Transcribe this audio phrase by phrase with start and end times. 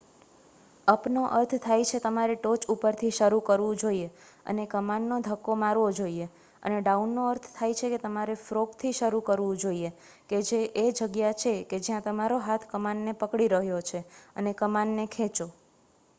[0.87, 4.07] અપનો અર્થ થાય છે તમારે ટોચ ઉપરથી શરુ કરવું જોઈએ
[4.45, 6.27] અને કમાનને ધક્કો મારવો જોઈએ
[6.63, 7.45] અને ડાઉનનો અર્થ
[7.75, 9.91] છે કે તમારે ફ્રોગ થી શરુ કરવું જોઈએ
[10.29, 14.01] કે જે એ જગ્યા છે કે જ્યાં તમારો હાથ કમાનને પકડી રહ્યો છે
[14.35, 15.47] અને કમાનને ખેંચો